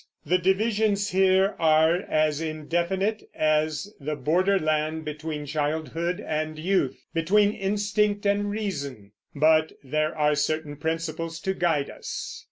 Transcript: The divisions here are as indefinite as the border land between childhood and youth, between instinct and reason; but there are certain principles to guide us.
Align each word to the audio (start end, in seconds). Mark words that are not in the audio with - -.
The 0.25 0.39
divisions 0.39 1.11
here 1.11 1.53
are 1.59 1.97
as 1.97 2.41
indefinite 2.41 3.21
as 3.35 3.93
the 3.99 4.15
border 4.15 4.57
land 4.57 5.05
between 5.05 5.45
childhood 5.45 6.19
and 6.19 6.57
youth, 6.57 6.99
between 7.13 7.51
instinct 7.53 8.25
and 8.25 8.49
reason; 8.49 9.11
but 9.35 9.73
there 9.83 10.17
are 10.17 10.33
certain 10.33 10.77
principles 10.77 11.39
to 11.41 11.53
guide 11.53 11.91
us. 11.91 12.39